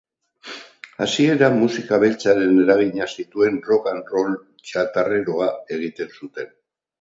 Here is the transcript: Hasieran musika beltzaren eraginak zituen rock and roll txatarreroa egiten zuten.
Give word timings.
Hasieran 1.05 1.57
musika 1.63 1.99
beltzaren 2.03 2.57
eraginak 2.63 3.13
zituen 3.17 3.59
rock 3.73 3.91
and 3.93 4.11
roll 4.15 4.33
txatarreroa 4.71 5.51
egiten 5.77 6.11
zuten. 6.23 6.53